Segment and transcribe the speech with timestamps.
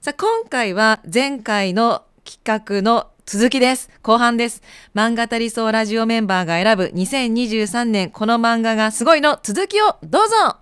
[0.00, 3.90] さあ今回は前回の企画の続きです。
[4.02, 4.62] 後半です。
[4.94, 10.56] 漫画タリソーラジオメンバーが選ぶ2023年この漫画がすごいの続きをどうぞ。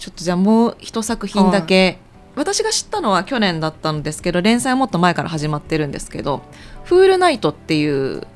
[0.00, 1.98] ちょっとじゃあもう一作品だけ、
[2.36, 6.42] 私が知ったのは去年だったんですけど連載はもっと前から始まってるんですけど
[6.84, 8.26] 「フールナイト」っていう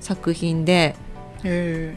[0.00, 0.94] 作品で
[1.44, 1.96] え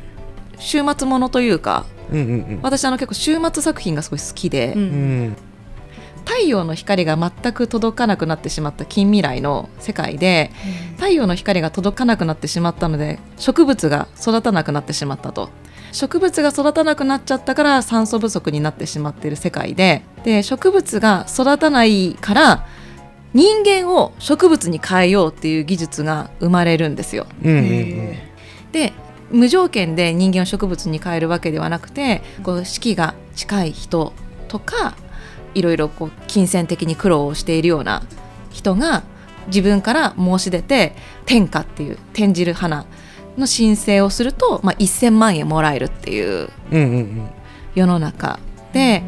[0.57, 2.21] 週末ものというかうんう
[2.55, 5.35] ん私あの結構週末作品がすごい好きで、ううんん。
[6.25, 10.51] 太陽の光が全く届かなくなってしまった近未来の世界で
[10.95, 15.49] 太陽の光が届かなくなってしまったので植物が育たなくなってしまったと
[15.93, 22.67] 植物が育たなくなっちゃったから酸素不足になってしまっている世界でで植物が育たないから
[23.33, 27.27] 人間を植物に変えようっていう技術が生まれるんですよ。
[28.71, 28.93] で
[29.31, 34.13] 無条件で人間を植物に変えるわけではなくてこう四季が近い人
[34.47, 34.95] とか
[35.55, 38.03] いろいろこう金銭的に苦労をしているような
[38.51, 39.03] 人が
[39.47, 42.85] 自分から申し出て天下っていう転じる花
[43.37, 46.49] の申請をすると、まあ、1,000万円もらえるっていう
[47.75, 48.39] 世の中
[48.73, 49.03] で、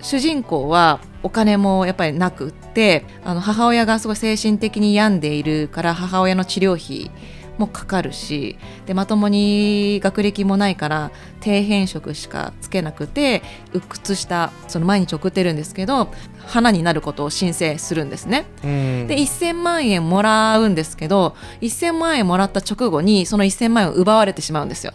[0.00, 7.10] 主人公はお金もやっぱりなくってあの母親がすごい精神的に病んでいるから母親の治療費
[7.58, 13.42] もかかるしでまともに学歴もないから底辺職しかつけなくて
[13.72, 16.08] 鬱屈したその毎日送ってるんですけど
[16.46, 18.46] 花になることを申請するんですね。
[18.64, 24.92] うんで1000万円もらうんですけど1000万円もらった直後にその1000万円を奪われてしまうんですよ。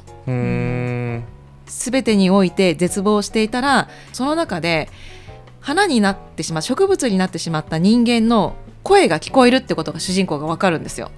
[1.66, 4.90] 全てにおいて絶望していたらその中で
[5.60, 11.10] 花になってしまう植物になってしまった人間の声が聞こえるってことが主人公が分かるんですよ。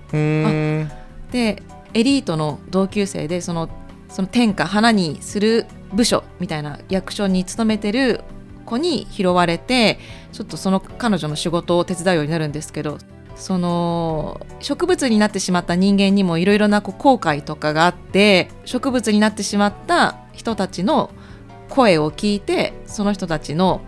[1.32, 1.62] で
[1.94, 3.70] エリートの同級生でその
[4.10, 8.22] その天下花にする部署みたいな役所に勤めてる
[8.66, 10.00] 子に拾われて
[10.32, 12.98] ちょっとその彼女の仕事を手伝うようになるんですけど
[13.36, 21.12] その植物になってしまった人間にもいろいろなこう後悔とかがあって植物になってしまった人たちの
[21.70, 23.82] 声を聞いてその人たちの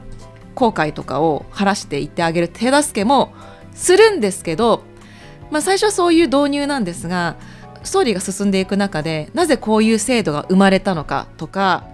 [0.56, 3.34] 後悔とかを晴らしていってあげる手助けも
[3.74, 4.84] するんですけど
[5.52, 7.36] まあ、最初はそういう導入なんですが
[7.84, 11.86] ストーリーが進んでいく中でなぜこういう制度が生まれたのかとか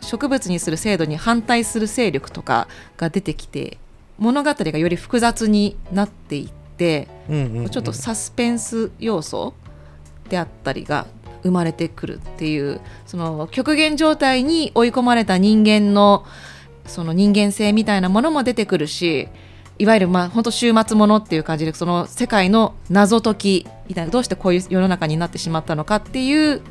[0.00, 3.78] 植物にする制度に反対する勢力とかが出てきて
[4.18, 7.68] 物語がより複雑になっていってうんうんうん。
[7.68, 9.54] ちょっとサスペンス要素
[10.28, 11.06] であったりが
[11.42, 16.24] 生まれてくるっていうその極限状態に追い込まれた人間の
[16.86, 19.28] その人間性みたいなものも出てくるし
[19.78, 26.62] いわゆるまあ本当週末ものっていう感じでその世界の謎解きみたいなどうしてこういう世の中になってしまったのかっていう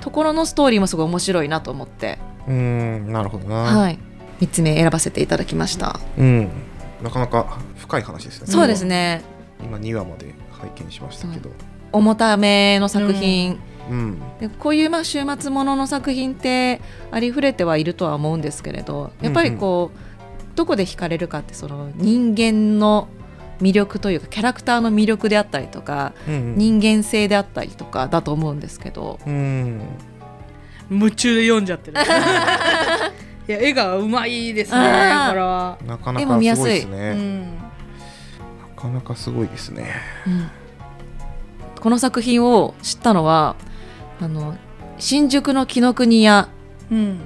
[0.00, 3.98] ところのストーリーもすごい面白いなと思って、うーんなるほどな、はい、
[4.40, 6.50] 3つ目選ばせていただきました、うん
[7.02, 8.52] なかなか深い話ですよね。
[8.52, 9.22] そうですね。
[9.60, 11.50] 今2話まで拝見しましたけど。
[11.90, 13.58] 重ための作品、
[13.90, 14.22] うん。
[14.40, 16.80] でこういうまあ週末ものの作品って
[17.10, 19.98] ありふれてはいるとは思うんですけれどやっぱりこう、
[20.54, 23.08] どこで惹かれるかってその人間の
[23.60, 26.58] 魅力というかキャラクターの魅力であったりとかうんうん。
[26.58, 29.18] 人間性であったりとかだと思うんですけど。
[29.26, 29.80] うん。
[30.90, 31.96] 夢中で読んじゃってる。
[33.48, 35.78] いや絵がうまいですねこれは。
[35.86, 36.82] なかな絵も見やすい。
[36.82, 37.56] かすごいですうね、ん。
[37.56, 37.58] な
[38.76, 39.90] かなかすごいですね。
[40.26, 40.50] うん。
[41.80, 43.56] この作品を知ったのは
[44.20, 44.56] あの
[44.98, 46.48] 新宿の紀ノ国屋
[46.90, 47.20] うん。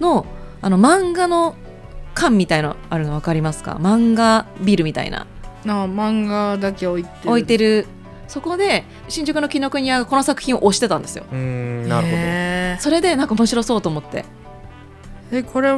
[0.00, 0.26] の
[0.62, 1.54] あの漫画の
[2.16, 3.76] 館みたいのあるの分かりますか？
[3.80, 5.26] 漫画ビルみたいな。
[5.64, 7.30] な漫画だけ置いてる。
[7.30, 7.86] 置いてる。
[8.26, 11.24] そこで新宿の紀ノ国屋がこの作品を推してたんですよ。
[11.30, 12.16] うーんなるほど。
[12.18, 14.24] へそれでなんか面白そうと思って。
[15.30, 15.70] ーえこれ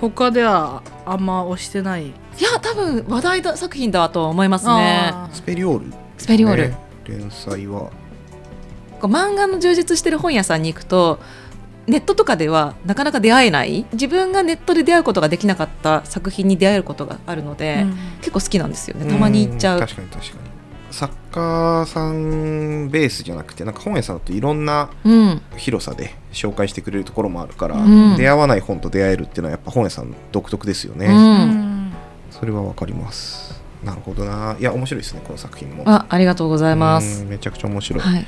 [0.00, 2.06] 他ではあんま押してない？
[2.06, 5.10] いや多分話題だ作品だとは思いますね。
[5.12, 5.92] あスペリオール。
[6.18, 7.90] スペリオール、ね連載は。
[9.00, 11.20] こう漫画の充実してる本屋さんに行くと
[11.86, 13.84] ネットとかではなかなか出会えない。
[13.92, 17.98] 自分がネットで出会うことができなかった作品に出会えることがあるのーで、うん。
[18.20, 19.10] 結構好きなんですよね。
[19.10, 19.78] たまに行っちゃう。
[19.78, 19.80] ん。
[19.80, 20.44] 確かに確かに。
[20.90, 25.42] 作家さんベースじゃなくてなんか本屋さんだといろんなうん。
[25.56, 28.16] 広さで紹介してくれるところもあるから、うん。
[28.16, 31.92] 出会わない本と出会えるっていうのはやっぱ本屋さん独特ですよね、うんうん。
[32.30, 33.62] それはわかります。
[33.84, 34.56] なるほどな。
[34.58, 35.82] いや面白いですねこの作品も。
[35.86, 37.22] あありがとうございます。
[37.22, 38.26] うんめちゃくちゃ面白い、はい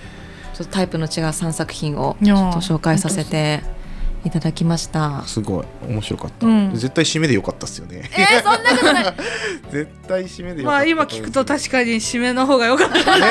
[0.56, 3.60] ちょっとタイプの違う3作品をちょっと紹介させて
[4.24, 5.22] いただきました。
[5.24, 5.66] すごい。
[5.86, 6.70] 面白かった、うん。
[6.72, 8.10] 絶対締めでよかったっすよね。
[8.16, 9.14] えー、そんなことない。
[9.70, 10.78] 絶対締めでよかった。
[10.78, 12.96] まあ今聞くと確かに締めの方が良かった。
[12.96, 13.26] ね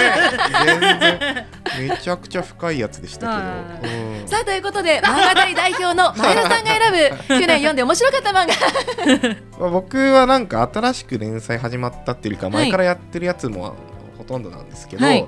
[0.66, 1.45] 全然。
[1.89, 4.28] めちゃくちゃ深いやつでしたあけど、うん。
[4.28, 9.57] さあということで漫画大代表の前田さんが選ぶ去年読んで面白かった漫画。
[9.60, 13.75] まあ、僕はなんか新しく連載始まったっていうかはい前からやってるやつも
[14.19, 15.28] ほとんどなんですけど、はい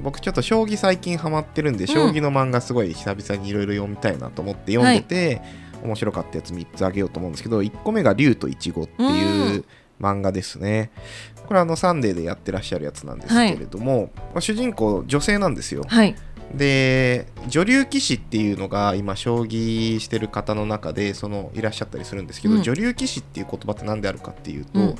[0.00, 5.42] 僕ちょっと将棋最近ハマってるんで、ん将棋の漫画すごい久々にいろいろ読みたいなと思って読んでて、
[5.82, 9.64] 面白かったやつ3つあげようと思うんですけど1個目が「竜とイチゴ」っていう
[10.00, 10.90] 漫画ですね。
[11.46, 15.84] これあのサンデーでやってらっしゃるやつなんですけれども、まあ主人公女性なんですよ。
[15.86, 16.14] はい
[16.54, 22.62] で女流棋士っていうのが今将棋してる方の中でそのいらっしゃったりするんですけど、うん。
[22.62, 24.94] 女流棋士っていう言葉って何であるかっていうと、うん。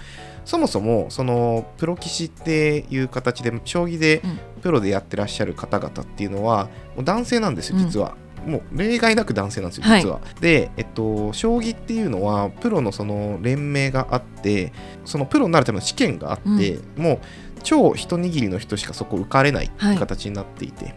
[0.44, 4.38] そもそもそのプロ棋士っていう形で将棋でうん。
[4.62, 6.64] プロでやってらっしゃる方々っていうのは
[6.96, 7.84] もう男性なんですようん。
[7.84, 8.16] 実は。
[8.44, 10.02] もう例外なく男性なんですよはい。
[10.02, 10.20] 実は。
[10.40, 14.72] で、えっと、将棋っていうのはプロのその連盟があって
[15.04, 17.20] そのプロになるための試験があって、もう
[17.64, 20.94] 超一握りの人しかそこ受かれないっていう形になっていて、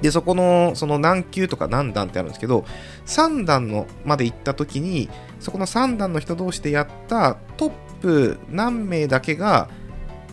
[0.00, 2.64] でそこのその何級とか何段ってあるんですけど
[3.06, 5.08] 3段のまで行った時に
[5.40, 9.68] そこの3段の人同士でやったトップ何名だけが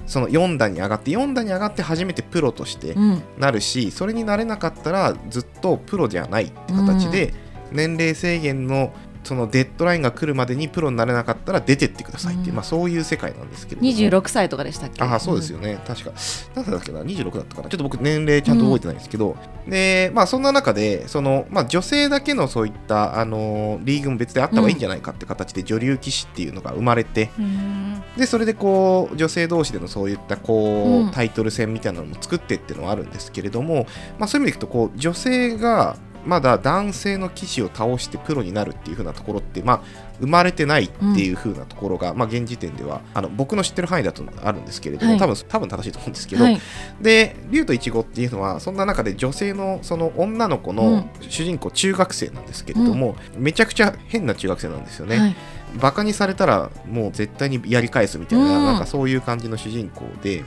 [0.05, 3.23] その4段に上がって4段に上がって初めてプロとしてうん。
[3.37, 7.33] なるしそれになれなかったらずっとプロじゃないって形で、
[7.71, 8.93] 年齢制限の
[9.25, 12.55] そのデッドラインが来るまでにプロになれなかったら出てってくださいっていう、うん。
[12.55, 13.91] まあ、そういう世界なんですけれども。
[14.21, 15.03] 26歳とかでしたっけ？
[15.03, 16.11] ああそうですよね、確か。
[16.55, 17.69] 何歳だっけな？26だったかな。
[17.69, 19.35] ちょっと僕年齢ちゃんと覚えてないんですけど、
[19.67, 28.03] でまあそんな中でその、まあ、女性だけのそういった、あのーリーグも別であった方がいいんじゃないかって形で女流棋士っていうのが生まれて、うん。
[28.17, 31.11] でそれでこう女性同士でのそういったこう、うん。
[31.11, 33.87] タイトル戦みたいなのも作ってっていうのはあるんですけれども、
[34.19, 39.81] まあ、そういう意味でいくとこう女性がまだ男性の棋士を倒してプロになるっていう風なところって、まあ、
[40.19, 45.19] 生まれてないっていう風なところが、まあ、現時点ではあの僕の知ってる範囲だとあるんですけれども、はい。
[45.19, 46.59] 多分多分正しいと思うんですけど、はい。
[47.01, 50.77] で竜とイチゴっていうのはそんな中で女性のその女の子うん。
[50.77, 55.17] の主人公中学生なんですけれども、めちゃくちゃ変な中学生なんですよね。
[55.17, 55.35] はい。
[55.79, 58.65] バカにされたらもう絶対にやり返すみたいな,、うん。
[58.65, 60.43] なんかそういう感じの主人公で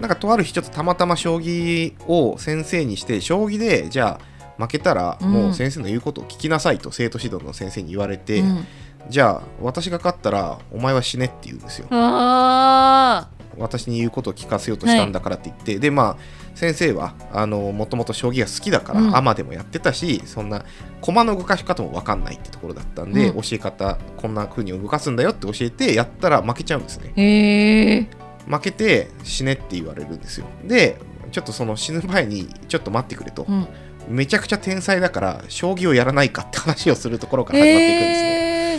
[0.00, 4.29] なんかとある日ちょっとたまたま将棋を先生にして将棋でじゃあ
[4.60, 5.32] 負けたらうん。
[5.32, 8.66] もう先生の言うことを聞きなさいと生徒指導の先生に言われて、うん。
[9.08, 11.88] じゃあ私が勝ったらお前は死ねって言うんですよ。
[11.90, 13.28] あ
[13.58, 16.16] 私に言うことを聞かせようとしたんだからって言って、でまあ
[16.54, 19.16] 先生はあのもともと将棋が好きだから、うん。
[19.16, 20.64] アマでもやってたしそんな
[21.00, 23.42] 駒の動かし方も分かんないってところだったんで、うん。
[23.42, 28.10] 教え方こんな風に動かすんだよって教えてやったら負けちゃうんですね。
[28.46, 30.46] 負けて死ねって言われるんですよ。
[30.64, 30.98] で
[31.32, 33.66] ちょっとその死ぬ前にちょっと待ってくれと、うん
[34.10, 38.76] めちゃくちゃ天才だから将棋をやらないかって話をするところから始まっていくんですね、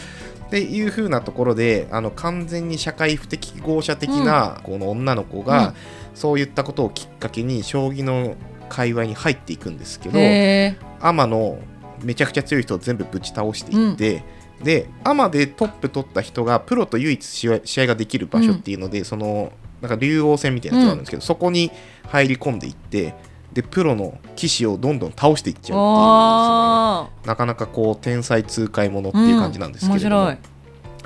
[0.48, 5.74] っていう風なところであの完全に社会不適合者的なこの女の子が、うん。
[6.14, 8.36] そういったことをきっかけに将棋の
[8.68, 11.58] 界隈に入っていくんですけどへアマの
[12.04, 14.24] めちゃくちゃ強い人を全部ぶち倒していって、
[14.62, 21.72] でアマでトップ取った人がプロと唯一試合ができる場所っていうので、そのなんか竜王戦みたいなやつがあるんですけど、そこに
[22.10, 23.16] 入り込んでいって
[23.54, 30.52] でプロの棋士をどんどん倒していっちゃうっていうなかなかこう天才痛快者っていう感じなんですけれども、面白い。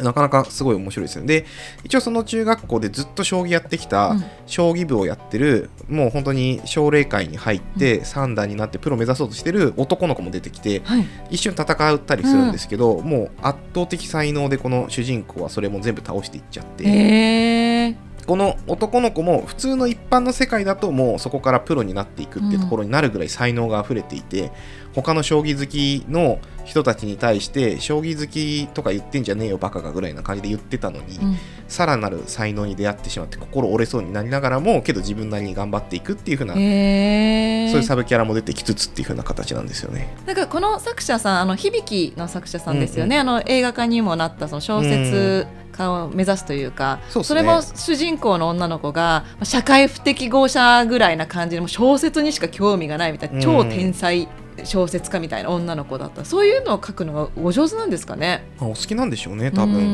[0.03, 1.25] なかなかすごい面白いですね。
[1.25, 1.45] で、
[1.83, 4.23] 一応その中学校でずっと将棋やってきた、うん。
[4.45, 11.05] 将棋部をやってる、もう本当に奨励会に入って3段になってプロ目指そうとしてる男の子も出てきて、はい。
[11.31, 24.51] 一緒に戦ったりするんですけど、もう圧倒的才能でこの主人公はそれも全部倒していっちゃって、この男の子も普通の一般の世界だともうそこからプロになっていくっていうところになるぐらい才能が溢れていて、
[24.93, 31.37] 他の将棋好きの人たちに対して将棋好きとか言ってんじゃねえよバカがぐらいな感じで言ってたのに、うん。
[31.67, 40.15] さらなる才能に出会ってしまって心折れそうになりながらもけど自分なりに頑張っていくっていう風な、そういうサブキャラも出てきつつっていう風な形なんですよね。
[40.25, 47.41] なんかこの作者さんあの響きの作者さんですよね、あの映画化にもなったその小説家を目指すというか、そね。
[47.41, 53.41] れも主人公の女の子がまあ社会不適合者ぐらいな感じでもう小説にしか興味がないみたいな、うん。
[53.41, 54.27] 超天才
[54.63, 56.23] 小説家みたいな女の子だった。
[56.23, 58.49] そういうのを書くのがお上手なんですかね。
[58.59, 59.85] まあ、お好きなんでしょうね多分、ううん。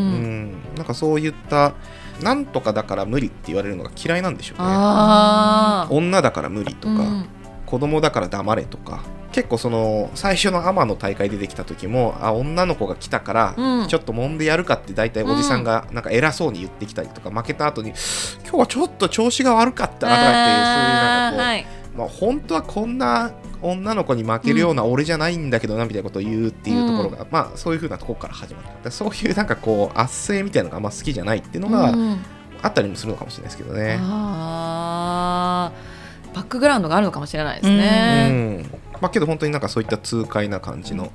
[0.52, 1.74] んなんかそういった
[2.22, 4.66] なんとかだから無理って言われるのが嫌いなんでしょうね。
[5.90, 7.26] 女だから無理とか、うん。
[7.66, 13.88] 子供だから黙れとか結構その最初のアマの大会出てきた時もあ女の子が来たから、うん。
[13.88, 17.90] ちょっと揉んでやるかって大体おじさんがなんか偉そうに言ってきたりとか負けた後に
[18.44, 28.92] 今日はちょっと調子が悪かったなとかっていうそういうなんかこう、まあ、本当はこんな女の子に負けるような俺じゃないんだけどなみたいなことを言うっていうところが、まあそういうふうなところから始まった。
[28.92, 32.20] そういうなんかこう圧政みたいなのがあんま好きじゃないっていうのがうん。
[32.64, 33.98] あったりもするのかもしれないですけどね。
[34.02, 36.36] あー。
[36.36, 38.30] バックグラウンドがあるのかもしれないですうね。
[38.30, 41.12] んまあ、けど本当になんかそういった痛快な感じの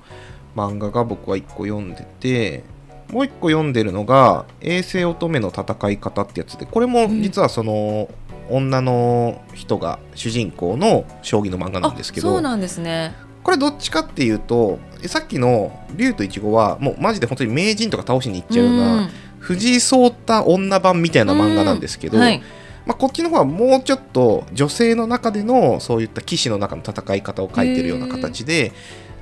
[0.56, 2.64] 漫画が僕は1個読んでて
[3.12, 8.08] もう1個読んでるのが「衛星乙女の戦い方」ってやつでこれも実はその
[8.48, 13.14] 女の人が主人公の将棋の漫画なんですけどそうなんですね。
[13.42, 22.42] これどっちかっていうとさっきの「竜とイチゴ」はもうマジで本当に名人とか倒しに行っちゃうような藤井聡太女版みたいな漫画なんですけど、はい、
[22.86, 28.72] まあ、こっちの方はもうちょっと女性の中でのそういった騎士の中の戦い方を書いてるような形で、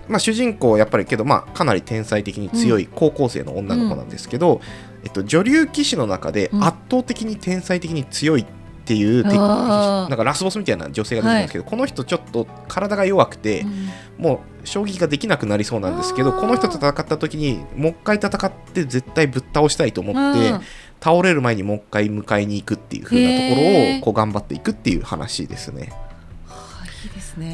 [0.06, 4.60] まあ、主人公はやっぱりけど、まあ、かなり天才的に強い高校生の女の子なんですけど、
[5.02, 6.64] えっと、女流騎士の中でうん。
[6.64, 8.46] 圧倒的に天才的に強いっ
[8.84, 13.88] ていう、なんかラスボスみたいな女性が出てくるんですけど、この人ちょっと体が弱くて、うん。
[14.18, 20.50] もう将棋ができなくなりそうなんですけどこの人と戦った時にもう一回戦って絶対ぶっ倒したいと思って。
[20.50, 20.60] うん。
[21.00, 25.92] 倒れる前にもう一回迎えに行くっていう風なところをこう頑張っていくっていう話ですね。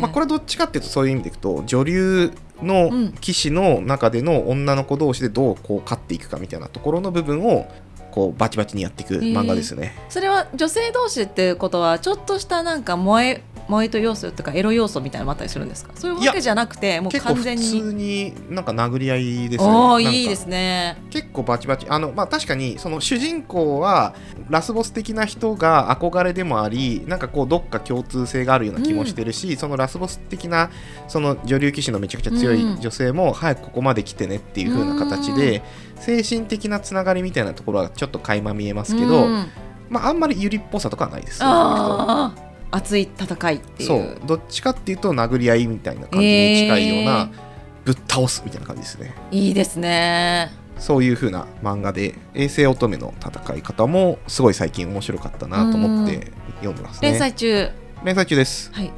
[0.01, 2.33] まあ、これどっちかっていうとそういう意味でいくと女流
[2.63, 3.07] のうん。
[3.21, 7.67] 棋士の中での女の子同士でどうこう勝っていくかみたいなところの部分を
[8.11, 9.95] こうバチバチにやっていく漫画ですね。
[10.09, 15.93] それは女性同士っていうことはちょっとしたなんか萌え萌えと要素とかエロ要素みたいなのもあったりするんですか？
[15.95, 19.71] そういうわけじゃなくてもう結構普完全に通になんか殴り合いですね。
[19.71, 21.01] おおなんかいいですね。
[21.11, 21.87] 結構バチバチ。
[21.89, 24.15] あのまあ確かにその主人公は
[24.49, 30.71] ラスボス的な人が憧れでもありなんかこうどっか共通性があるような気もしてるし、そのラスボス的な
[31.07, 35.63] その女流棋士のめちゃくちゃ強い女性も早くここまで来てねっていう風な形で、
[35.97, 39.47] 精神的なつながりみたいなところはちょっと垣間見えますけど、うん。
[39.89, 41.41] まああんまりゆりっぽさとかはないです。
[41.43, 47.37] ああ熱い戦いっていうそうどっちかっていうと殴り合いみたいな感じに近いような、え
[47.85, 49.15] ぶっ倒すみたいな感じですね。
[49.31, 57.11] いいですねそういう風な漫画で衛星乙女の戦い方もすごい最近面白かったなと思って読んでますね。
[57.11, 57.71] 連載中
[58.03, 58.71] 連載中です。
[58.73, 58.91] はい、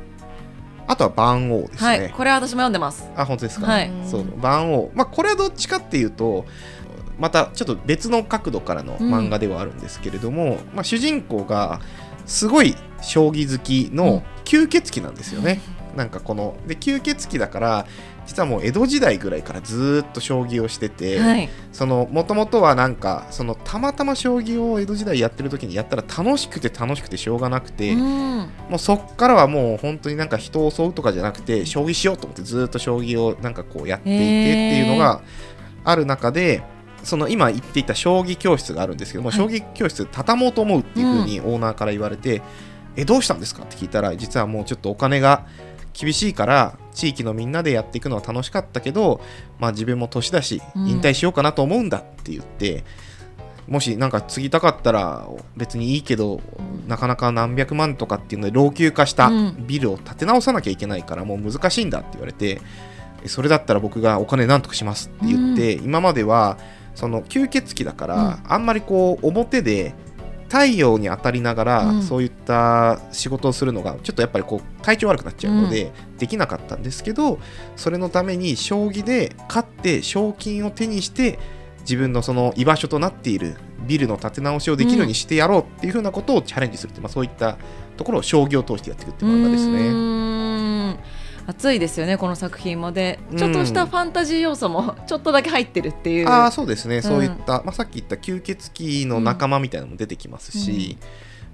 [0.87, 1.89] あとは番王ですね。
[1.89, 3.67] はい、これは私も読んでますあ本当ですか？
[3.67, 4.93] はいそう番王。
[4.95, 6.45] まあこれはどっちかっていうと
[7.19, 11.81] またちょっと別の角度からの漫画ではあるんですけれども、まあ主人公が
[12.27, 15.61] すごい将棋好きの吸血鬼なんですよね。
[15.97, 17.87] なんかこので吸血鬼だから
[18.25, 21.49] 実はもう江戸時代ぐらいからずーっと将棋をしてて、はい。
[21.73, 28.49] そのもともとはなんかそのたまたま将棋を江戸時代やってる時にやったら楽しくて楽しくてしょうがなくて、うん。
[28.71, 35.21] もうそっからはもう本当になんか人を襲うとかじゃなくて将棋しようと思ってずっと将棋をなんかこうやっていてっていうのが
[35.85, 36.63] ある中で
[37.03, 39.39] その今言っていた将棋教室があるんですけども、はい。
[39.39, 42.41] 将棋教室畳もうと思うっていうふうにオーナーから言われて、
[42.97, 43.63] えどうしたんですか？
[43.63, 45.47] って聞いたら実はもうちょっとお金が
[45.93, 49.21] 厳しいから地域のみんなでやっていくのは楽しかったけど、
[49.59, 50.89] まあ、自分も年だしうん。
[50.89, 52.85] 引退しようかなと思うんだって言って、
[53.69, 56.41] もしなんか継ぎたかったら別にいいけど
[56.89, 59.67] なかなか何百万とかっていうので老朽化したうん。
[59.67, 62.61] ビルを建て直さなきゃいけないからもう難しいんだって言われて
[63.25, 66.59] えそれだったら僕がお金なんとかしますって言って、今までは
[66.95, 69.95] その吸血鬼だから、あんまりこう表で
[70.53, 72.03] 太陽に当たりながら、うん。
[72.03, 77.39] そういった仕事をするのがちょっとやっぱりこう体調悪くなっちゃうので、できなかったんですけど
[77.75, 81.39] それのために将棋で勝って賞金を手にして
[81.81, 83.57] 自分のその居場所となっている
[83.87, 87.57] ビルの建て直しをできるようにしてやろうっていうふうなことをチャレンジするって、まあ、そういった
[87.97, 91.22] ところを将棋を通してやっていくって漫画ですうね。
[91.47, 93.19] 熱いですよねこの作品もで。
[93.31, 93.39] うん。
[93.39, 96.29] ちょっとしたファンタジー要素も ちょっとだけ入ってるっていう。
[96.29, 100.99] ああそうですね、そういった、まあ、さっき言った吸血鬼の仲間みたいなのも出てきますし、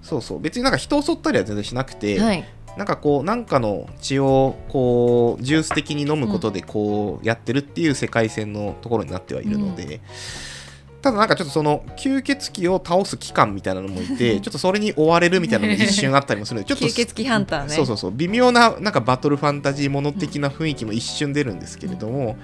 [0.02, 0.40] そうそう。
[0.40, 2.44] 別になんか人を襲ったりは全然しなくて、はい。
[2.76, 10.00] なんかこうなんかの血をこうジュース的に飲むことでこうやってるっていう世界線のところになってはいるので、
[11.00, 17.70] ただなんかちょっとその吸血鬼を倒す期間みたいなのもいてちょっとそれに追われるみたいなのも一瞬あったりもするのでちょっと吸血鬼ハンターね。
[17.70, 22.36] そうそうそう微妙ななんかバトルファンタジーもの的な雰囲気も一瞬出るんですけれども、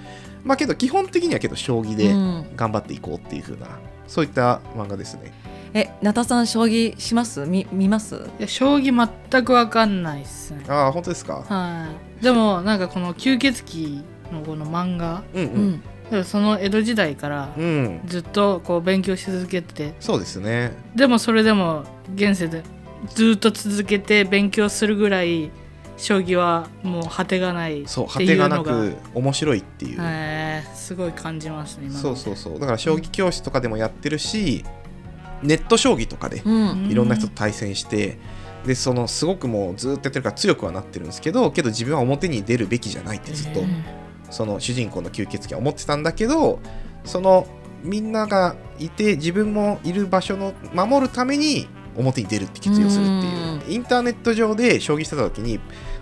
[0.43, 2.55] まあけど基本的にはけど将棋でうん。
[2.55, 3.67] 頑張っていこうっていう風な、
[4.07, 5.33] そういった漫画ですね。
[5.73, 7.45] えナタさん将棋します？
[7.45, 8.15] み見ます？
[8.39, 8.95] いや将棋
[9.31, 10.63] 全く分かんないっすね。
[10.69, 11.43] ああ本当ですか？
[11.45, 11.87] は
[12.21, 12.23] い。
[12.23, 19.93] でもなんかこの吸血鬼のこの漫画うんううんんでもその江戸時代からうん、ずっとこう勉強し続けてて。
[19.99, 20.73] そうですね。
[20.95, 21.83] でもそれでも
[22.13, 22.63] 現世で
[23.13, 25.51] ずっと続けて勉強するぐらい
[25.97, 29.97] 将棋はもう果てがないそう果てがなく面白いっていう。
[29.99, 32.59] えーすごい感じますねそうそうそう。
[32.59, 34.63] だから将棋教室とかでもやってるし、
[35.41, 36.89] ネット将棋とかでうん。
[36.91, 38.19] いろんな人と対戦して、
[38.65, 43.63] でそのすごくもうずっとやってるから強くはなってるんですけどけど自分は表に出るべきじゃないってずっと、
[44.35, 46.59] その主人公の吸血鬼は思ってたんだけど
[47.05, 47.47] その
[47.83, 53.73] みんながいて自分もいる場所の守るために表に出るって決意をするっていう。
[53.73, 55.59] インターネット上で将棋してた時に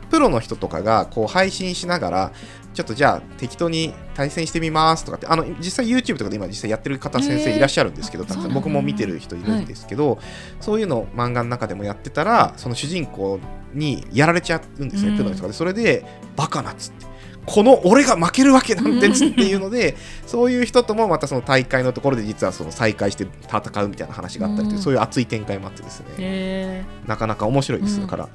[0.09, 2.31] プロの人とかがこう配信しながら
[2.73, 10.19] ちょっとじゃあ適当に対戦してみますとかってあの実際 YouTube とかで今実際やってる方先生いらっしゃるんですけど、たくさん僕も見てる人いるんですけど、
[10.59, 13.39] そういうの漫画の中でもやってたらその主人公
[13.73, 15.17] にやられちゃうんですね、うん。
[15.17, 15.49] プロの人が。
[15.49, 17.05] でそれでバカなっつって
[17.45, 19.95] この俺が負けるわけなんてっていうので、
[20.25, 24.83] そういう人ともまたその大会のところで実はその再会して戦うみたいな話があったりという、うん。
[24.83, 28.29] そういう熱い展開もあってですね、えなかなか面白いです、うんだから。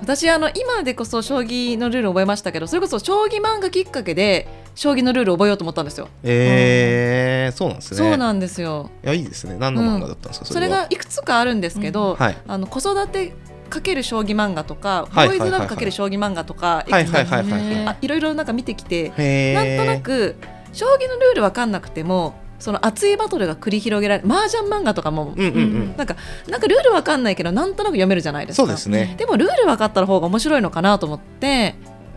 [0.00, 7.96] 私あの今でこそ将棋のルール覚えましたけどそれこそ将棋漫画きっかけで将棋のルール覚えようと思ったんですよ、えー、そうなんですね。
[7.98, 8.90] そうなんですよ。
[9.02, 9.56] いやいいですね。
[9.58, 10.82] 何の漫画だったんですか、それは。
[10.82, 12.36] がいくつかあるんですけど、はい。
[12.46, 13.32] あの子育て
[13.66, 19.10] かける将棋漫画とか、はいボーイズラブかける将棋漫画とか、はいろいろなんか見てきて、
[19.54, 20.36] なんとなく
[20.72, 25.96] 将棋のルールわかんなくてもその熱いバトルが繰り広げられる麻雀漫画とかも、うんうんうん。
[25.96, 26.16] なんか
[26.48, 28.62] なんかルールわかんないけどなんとなく読めるじゃないですか。
[28.62, 29.14] そうですね。
[29.18, 31.74] でもルール分かった方が面白いのかなと思って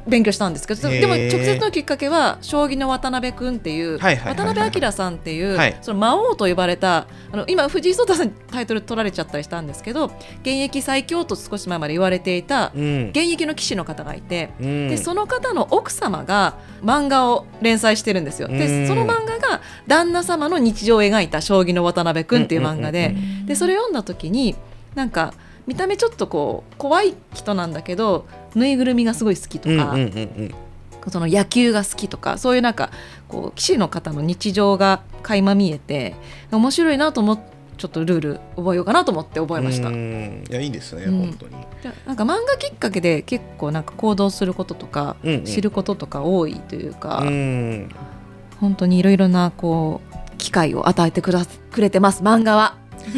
[0.07, 5.77] 勉強したんですけどでも直接のきっかけは将棋の渡辺君っていう、渡辺明さんっていう、はい。
[5.81, 10.05] その魔王と呼ばれたあの今藤井聡太さんにタイトル取られちゃったりしたんですけど
[10.41, 13.09] 現役最強と少し前まで言われていたうん。
[13.09, 14.89] 現役の棋士の方がいて、うん。
[14.89, 18.47] でその方の奥様が漫画を連載してるんですよ。
[18.49, 18.57] うん。
[18.57, 24.55] でその漫画が旦那様の日常を描いた将棋の渡辺君っていう漫画で、ーでそれ読んだ時に
[24.95, 25.33] なんか
[25.67, 28.25] 見た目ちょっとこう怖い人なんだけど
[28.55, 30.17] ぬいぐるみがすごい好きとか、うんうんうん
[31.05, 31.11] うん。
[31.11, 32.91] その野球が好きとかそういうなんか
[33.27, 36.15] こう棋士の方の日常が垣間見えて
[36.51, 39.87] 面白いなと思ってちょっとルール覚えようかなと思って覚えました。
[39.87, 40.43] うん。
[40.49, 41.19] いやいいですね、うん。
[41.19, 41.51] 本当に、
[41.81, 45.43] でなんか漫画きっかけで結構なんか行動することとか、うんうん。
[45.45, 47.89] 知ることとか多いというか、うん。
[48.59, 52.75] 本当にいろいろなこう機会を与えてくだくれてます漫画は。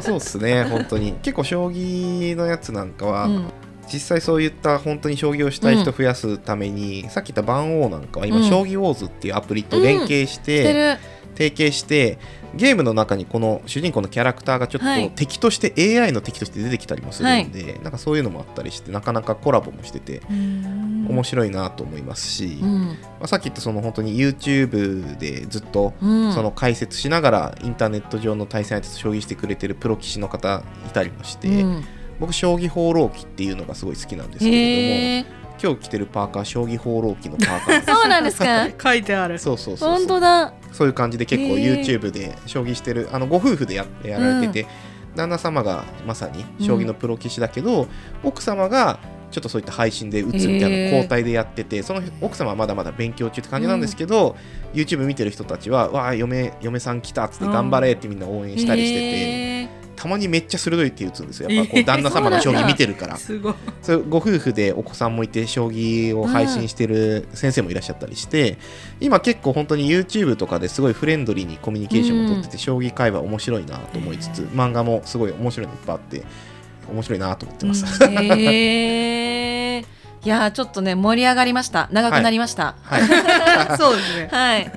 [0.00, 1.12] あそうですね 本当に。
[1.22, 3.44] 結構将棋のやつなんかは、うん。
[3.92, 8.48] 実際そういった本当に将棋をしたい人増やすために、さっき言った番王なんかは今、うん。
[8.48, 10.98] 将棋ウォーズっていうアプリと連携ししてて、る
[11.36, 12.18] 提携して
[12.54, 15.10] ゲームの中にこの主人公のキャラクターがちょっはい。
[15.10, 22.84] と敵として AI の敵として出てきたりもするんで、なんかそういうのもあったりしてなかなかコラボもしてて面白いなと思いますし、うん。
[22.88, 26.32] まあ、さっき言ったその本当に YouTube でずっとうん。
[26.32, 31.84] その解説しながらインターネット上の対戦相手と将棋してくれてるプロ棋士の方いたりもして、うん。
[32.18, 37.94] 僕将棋放浪記っていうのがすごい好きなんですけれども今日着てるパーカー将棋放浪記のパーカー。
[37.96, 38.68] そうなんですか？
[38.82, 39.38] 書いてある。
[39.38, 40.08] そうそうそう本そう。
[40.08, 44.68] 当だそういう感じで結構 YouTube で将棋してるあのご夫婦でややられてて、
[45.16, 47.88] 旦那様がまさに将棋のプロ棋士だけど、
[48.22, 48.98] 奥様が
[49.30, 54.36] ちょっとそういった配信で打つみたいな交代でやっててその奥様はまだまだ勉強中って感じなんですけど、
[54.72, 61.50] YouTube 見てる人たちは「わあ嫁嫁さん来た」っつって「頑張れ」ってみんな応援したりしてて、へーたまにめっちゃ鋭いって打つんですよ。
[61.50, 63.18] やっぱこえーう 旦那様の将棋見てるから。
[63.18, 68.56] すごいそういうご夫婦でお子さんもいて将棋を配信してる先生もいらっしゃったりして、
[68.98, 76.22] 今結構本当に YouTube とかですごいフレンドリーにコミュニケーションを取ってて、将棋会話面白いなと思いつつ、漫画もすごい面白いのいっぱいあって
[76.90, 79.84] 面白いなと思ってます、へー。
[80.24, 81.90] いやーちょっとね盛り上がりました。
[81.92, 82.74] 長くなりました。
[82.82, 83.02] はい。
[83.76, 84.28] そうですね。
[84.32, 84.72] はい、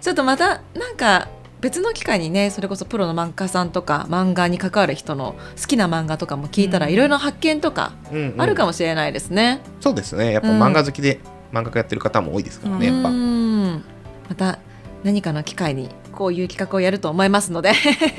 [0.00, 1.28] ちょっとまたなんか
[1.62, 6.92] 別の機会にねそれこそプロの漫画家さんとか漫画に関わる人の好きな漫画とかも聞いたらうん。
[6.92, 8.40] いろいろ発見とかうんうん。
[8.40, 9.62] あるかもしれないですね。
[9.80, 10.32] そうですね。
[10.32, 11.20] やっぱ漫画好きで
[11.52, 13.08] 漫画家やってる方も多いですからね、やっぱ。
[13.08, 13.84] うん。
[14.28, 14.58] また
[15.04, 17.72] 何かの機会にこういう企画をやると思いますので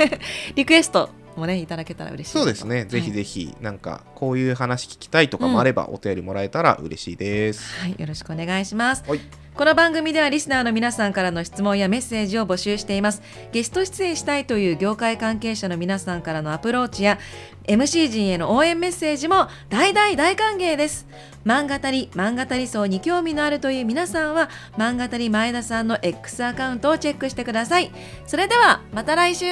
[0.55, 9.03] リクエストもねいただけたら嬉しいそうですね、ぜひぜひなんかこういう話聞きたいとかもあればお便りもらえたら嬉しいです、はい、よろしくお願いします。
[9.07, 13.21] はいこの番組ではリスナーの皆さんからの質問やメッセージを募集しています。
[13.51, 17.19] ゲスト出演したいという業界関係者の皆さんからのアプローチや
[17.65, 21.05] MC 陣への応援メッセージも大大大歓迎です。
[21.45, 27.91] 漫画たり漫画たり層に興味のあるという皆さんは漫画たり前田さんの X アカウントをチェックしてください。
[28.25, 29.45] それではまた来週。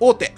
[0.00, 0.34] 大手